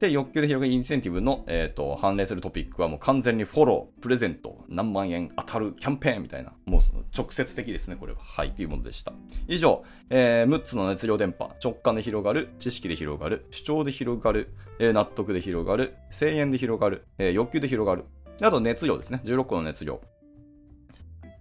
[0.00, 6.80] で、欲求で広げインセンティブの、えっ、ー、と、関連するトピックはもう完全にフォロー、プレゼント、何万円当たるキャンペーンみたいな、もう
[7.14, 8.18] 直接的ですね、これは。
[8.22, 9.12] はい、っていうものでした。
[9.46, 18.06] 以上、えー、6つの熱量電波、直感で広がる、知識で広がる、主張で広がる、えー、納得で広がる、声援で広がる、えー、欲求で広がる。
[18.40, 20.00] あと熱量ですね、16個の熱量。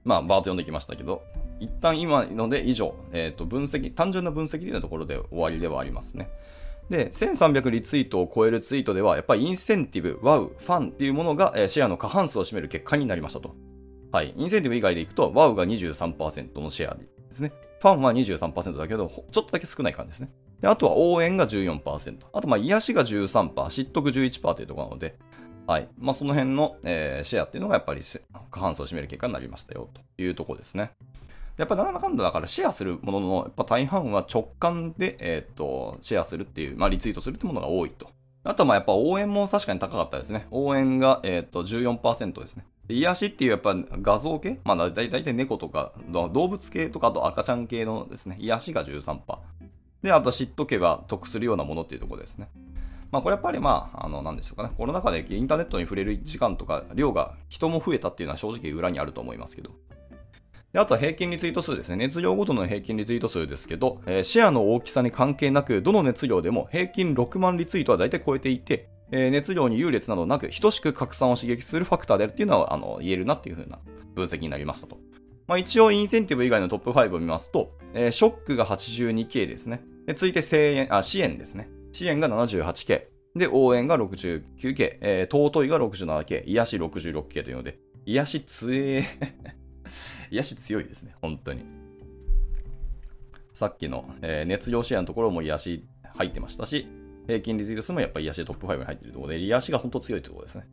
[0.03, 1.23] まあ、バーッと読んできましたけど、
[1.61, 6.29] 一旦今ので以上、えっ、ー、と、分析、単純な分析というところで終わりではありますね。
[6.89, 13.55] で、1300リツイートを超えるツイートでは、やっぱりインセンティブ、ワウ、ファンっていうものが、えシェアの過半数を占める結果になりましたと。
[14.11, 14.33] はい。
[14.35, 17.51] インセンティブ以外でいくと、ワウが23%のシェアですね。
[17.79, 20.29] ファンは23%だけど、ちょっとだけ少ない感じですね。
[20.61, 22.17] で、あとは応援が14%。
[22.33, 25.15] あと、まあ、癒しが13%、嫉得11%というところなので、
[25.67, 25.87] はい。
[25.99, 28.01] まあ、その辺の、えー、シェアっていうのがやっぱり
[28.49, 30.91] 過半数を占める結果になりましたよ、というところですね。
[31.59, 38.09] やっぱなんだかんだだからシェアするものの、やっぱ大半は直感で、えっ、ー、と、シェアするっていう、まあリツイートするってものが多いと。
[38.45, 40.47] あとはまあやっぱ応援も確かに高かったですね。
[40.51, 42.65] 応援が、えっ、ー、と、14%ですね。
[42.87, 44.59] 癒しっていうやっぱ画像系？
[44.63, 49.19] まあ大体猫とか動物系とかあと赤ちゃん系のですね、癒しが13%。
[50.01, 52.47] で、あと知っとけば得するようなものっていうところですね。
[53.11, 54.71] まあこれやっぱりまあ、あの、なんでしょうかね。
[54.77, 59.71] コロナ禍でインターネットに触れる時間とか量が人も増えたっていうのは正直裏にあると思いますけど。
[60.73, 61.95] であとは平均リツイート数ですね。
[61.95, 73.79] 熱量ごとの平均リツイート数ですけど、えー、シェアの大きさに関係なく、どの熱量でも平均6万リツイートは大体超えていて、えー、熱量に優劣などなく、等しく拡散を刺激するファクターであるっていうのは、あの、言えるなっていう風な
[74.13, 74.99] 分析になりましたと。
[75.47, 79.81] まあ、一応、インセンティブ以外のトップ5を見ますと、えー、ショックが 82K ですね。
[80.05, 81.67] で、続いて声援、あ、支援ですね。
[81.91, 83.05] 支援が 78K。
[83.35, 84.97] で、応援が 69K。
[85.01, 86.43] えー、尊いが 67K。
[86.45, 89.05] 癒し 66K というので、癒し強え
[90.31, 91.63] 癒し強いですね、本当に。
[93.53, 96.87] さっきの、えー、熱量シェアのところも癒し入ってましたし、
[97.27, 100.67] 平均リツイート数もやっぱり癒しトップ5に入ってるところで、癒しが本当強いところですね。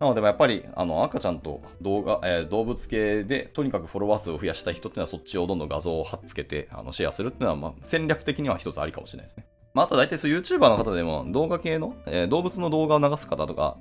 [0.00, 9.46] なので、やっぱり、あの、赤ちゃんと動画、えー、動物系で、とにかくフォロワー数を増やしたい人っていうのは、そっちをどんどん画像を貼っつけて、あの、シェアするっていうのは、まあ、戦略的には一つありかもしれないですね。
[9.72, 13.78] まあ、あと大体そう、YouTuber の方でも、動画系の、えー、動物の動画を流す方とか、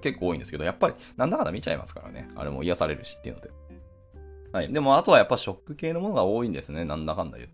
[0.00, 2.28] 結構多いんですけど、やっぱり、なんだかんだ見ちゃいますからね。
[2.34, 3.50] あれも癒されるしっていうので。
[4.52, 4.72] はい。
[4.72, 6.84] でも、あとはやっぱショック系のものが多いんですね。
[6.84, 7.50] なんだかんだ言う。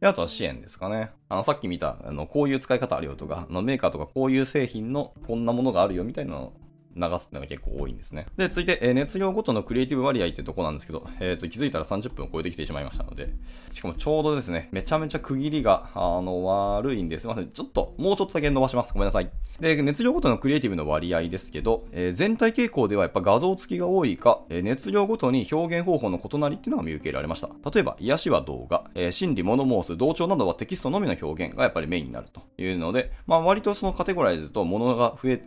[0.00, 1.10] で、あとは支援ですかね。
[1.30, 6.52] あの、さっき見た、あの、こういう使い方あるよとか、あの、メーカーとかこういう製品のこんなものがあるよみたいなの
[6.96, 8.26] 流すっていうのが結構多いんですね。
[8.36, 13.34] で、続いて、え、熱量ごとのクリエイティブ割合ってとこなんですけど、えっ、ー、と、気づいたら30分を超えてきてしまいましたので、
[13.72, 17.50] しかもちょうどですね、めちゃめちゃ区切りが、あの、悪いんですいません。
[17.50, 18.92] ちょっと、もうちょっとだけ伸ばします。
[18.92, 19.30] ごめんなさい。
[19.60, 27.48] で、熱量ごとのクリエイティブの割合ですけど、えー、全体傾向ではやっぱ画像付きが多いか、え熱量ごとに表現方法の異なりっていうのが見受けられました。
[27.70, 35.42] 例えば、癒しは動画、え心理、モノモース、同調などはテキストのみの表現がやっぱりメインになるというので、まあ割とそのカテゴライズとものが増え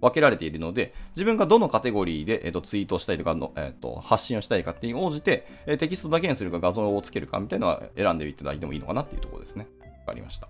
[0.00, 9.66] 分けられているので、自分がどのカテゴリーで、えーと、ツイートしたいとかの、えーと、発信をしたいかっていうに応じて、え、テキストだけにするか画像をつけるかみたいなのは選んでいただいてもいいのかなっていうところですね。
[9.82, 10.48] わかりました。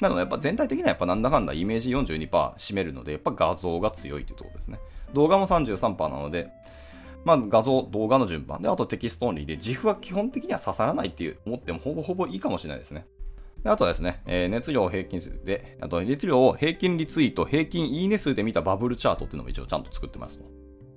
[0.00, 4.78] なので、やっぱ全体的にはやっぱなんだかんだイメージ42%占めるので、やっぱ画像が強いというところですね。
[5.14, 6.50] 動画も33%なので、
[7.24, 13.06] まあ画像、動画の順番で、あとテキストオンリーで、 GIF は基本的には刺さらないっていう思ってもほぼほぼいいかもしれないですね。
[13.64, 20.44] あとはですね、えー、熱量平均数で、あと熱量を平均リツイート、平均いいね数で見たバブルチャートっていうのも一応ちゃんと作ってますと。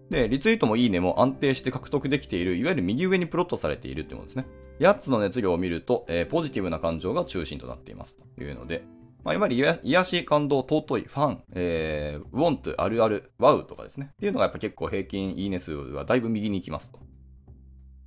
[0.09, 4.45] で、リツイートもいいねも安定して獲得できている、いわゆる右上にプロットされているっていうものですね。
[4.79, 8.83] 8つの熱量を見ると、えー、ポジティブな感情が中心となっていますというので、
[9.23, 14.11] まあ、いわゆる癒し、感動、尊い、ファン、えー、ウォント、あるある、ワウとかですね。
[14.13, 16.99] っていうのがやっぱ結構平均いいね数はだいぶ右に行きますと。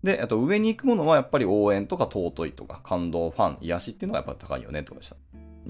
[0.03, 5.17] で、あと上に行くものはやっぱり応援とか尊いとか感動、ファン、癒しっていうのがやっぱ高いよねってことでした。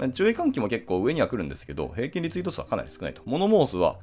[0.09, 3.21] 注意喚起も結構上には来るんですけど、平均リツイート数はかなり少ないと。
[3.25, 3.97] モノモースは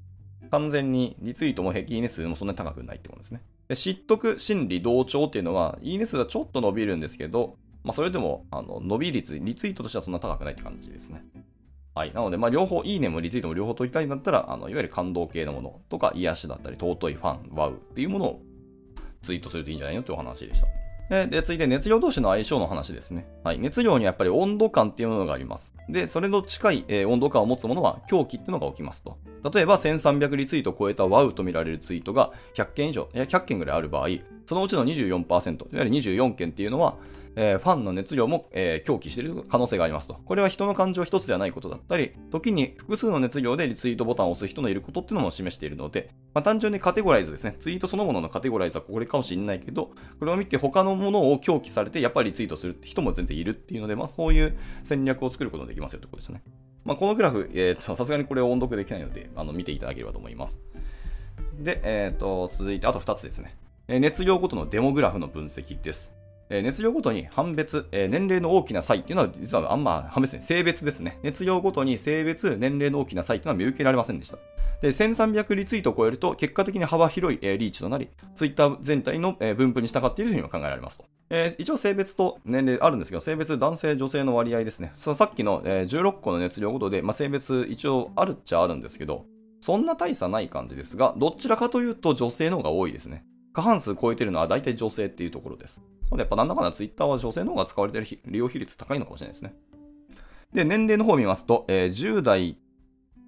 [0.51, 3.43] 完全にリツイートも平均いいね数もそんなに高くないってことですね。
[3.69, 11.25] で、知っとく心理同調っていうのは、いいね数はちょっと伸びるんですけど、まあそれでも、あの、伸び率、リツイートとしてはそんな高くないって感じですね。
[11.95, 12.13] はい。
[12.15, 18.43] なので、まあ、両方、いいねもリツイートも両方取りたいんだったら、あの、いわゆる感動系のものとか、癒しだったり、尊いファン、ワウっていうものを
[19.23, 20.69] ツイートするといいんじゃないのというお話でした。
[21.27, 23.27] で、続いて熱量同士の相性の話ですね。
[23.43, 23.59] はい。
[23.59, 25.73] 熱量にはやっぱり温度感っていうものがあります。
[25.89, 29.19] で、それの近い、温度感を持つものは狂気っていうのが起きますと。
[29.53, 34.09] 例えば1300リツイートを超えたワウと見られるツイートが100件以上、100件ぐらいある場合、
[34.47, 36.95] そのうちの24%、いわゆる24件っていうのは、
[37.37, 40.15] えー、ファンの熱量も、えー、狂気している可能性がありますと。
[40.15, 47.57] これは人の感情一つではないことだったり、時に複数の熱量でリツイートボタンを押す人のいることっていうのも示しているので、まあ、単純にカテゴライズですね。
[47.61, 56.43] ツイートそのもののカテゴライズはこれかもしれないけど、これを見て他のものを狂気されて、やっぱりリツイートするって人も全然いるっていうので、まあそういう戦略を作ることができますよってことですね。
[56.85, 60.59] まあこのグラフ、えー、さすがにこれを音読できないので、あの見ていただければと思います。
[61.59, 63.57] で、えっ、ー、と、続いてあと2つですね。
[63.89, 66.13] 熱量ごとのデモグラフの分析です。
[66.51, 71.19] え熱量ごとに判別、え年齢の大きな差異っていうのは実はあんま判別ね、性別ですね。
[71.23, 74.39] 熱量ごとに性別、年齢の大きな差異っていうのは見受けられませんでした。
[74.83, 81.05] で、1300リツイートを超えると結果的に幅広い、えリーチとなり、ツイッター全体の、え分布に従っているというふうに考えられますと。
[81.33, 84.93] えー、一応性別と年齢あるんですけど、性別男性女性の割合ですね。
[84.97, 89.27] そのさっきの、えー、16個の熱量ごとで、まあ、性別一応あるっちゃあるんですけど、
[89.61, 93.25] そんな大差ない感じですが、どちらかというと女性の方が多いですね。
[93.61, 95.77] 過半数超えてるのは大体女性っていうところです。
[95.77, 99.55] なのでやっぱなんだかんだツイッターは女性の方が使われてる利用比率高いのかもしれないですね。
[100.55, 102.57] で、年齢の方を見ますと、えー、10代、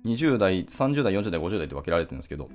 [0.06, 2.48] 20代、30代、40代、50代って分けられてるんですけど、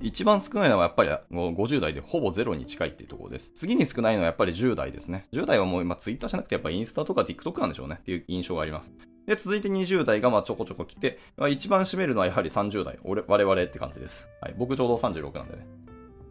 [0.00, 3.52] 一番少ないのはやっぱり50代でほぼゼロに近いっていうところです。
[3.54, 5.26] 次に少ないのはやっぱり10代ですね。
[5.32, 8.90] 10代はもう今ツイッターじゃなくてやっぱインスタとか TikTok なんでしょうねっていう印象があります。
[9.26, 12.98] で、続いて20代がまあちょこちょこ来て、まあ、一番占めるのはやはり30代。
[13.04, 14.26] 俺、我々って感じです。
[14.40, 14.54] はい。
[14.58, 15.66] 僕ちょうど36なんでね。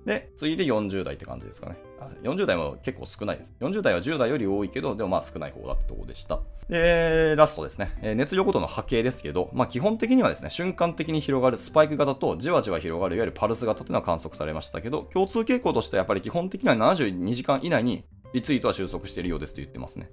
[0.08, 1.76] で、次いで40代って感じですかね。
[2.24, 3.54] 40代も結構少ないです。
[3.60, 6.40] 40代は10代より多いけど、でもまあ少ない方だってとこでした。
[6.70, 7.94] で、ラストですね。
[8.02, 20.10] え熱量ごとの波形ですけど、まあ基本的にはですね、瞬間的に広がるスパイク型とじわじわ広がるいわゆるパルス型っていうのは観測されましたけど、共通傾向としてはやっぱり基本的には72時間以内にリツイートは収束しているようですと言ってますね。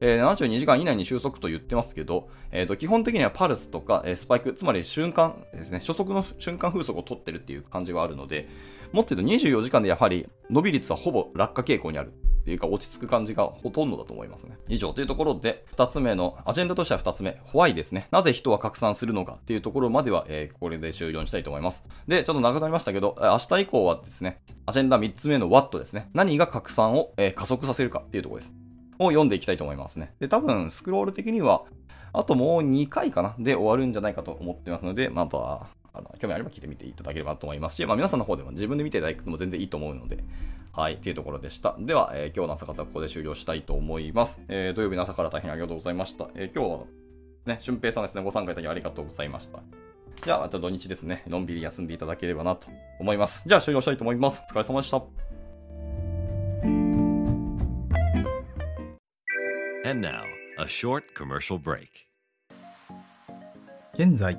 [0.00, 8.48] えー、72時間以内に収束と言ってますけど、えー、と基本的にはパルスとか、えー、スパイク、つまり瞬間ですね、初速の瞬間風速を取ってるっていう感じがあるので、
[8.92, 14.56] もっと言うと24時間でやはり伸び率はほぼ落下傾向にあるっていうか落ち着く感じがほとんどだと思いますね。
[14.68, 18.08] 以上というところで、2つ目の、アジェンダとしては2つ目、ホワイですね。
[18.10, 21.84] なぜ人は拡散するのかっていうところまでは、えー、これで終了にしたいと思います。
[22.06, 26.08] で、ちょっと長くなりましたけど、明日以降はですね、アジェンダ3つ目の What ですね。
[26.14, 28.54] 何が拡散を、えー、加速させるかっていうところです。
[28.98, 30.14] を読んでいきたいと思いますね。
[30.18, 31.64] で、多分、スクロール的には、
[32.14, 40.22] あともう2回かなで終わるんじゃないかと思ってますので、また、あの興味あれば聞いてみていただければと思いますし、まあ、皆さんの方でも自分で見ていただくのも全然いいと思うので、
[40.72, 41.74] はい、っていうところでした。
[41.78, 44.38] では、えー、今日の朝方はここで終了したいと思います。
[44.48, 46.28] えー、土曜日の朝から大変ありがとうございました。
[46.34, 46.86] えー、今日は
[47.46, 49.60] ね、俊平さんですね、ご参加いただきありがとうございました。
[50.24, 53.44] じゃあ、また土日ですね、のんびり休んでいただければなと思います。
[53.46, 54.42] じゃあ、終了したいと思います。
[54.48, 55.02] お疲れ様でした。
[59.88, 60.24] And now,
[60.58, 61.88] a short commercial break.
[63.94, 64.38] 現在、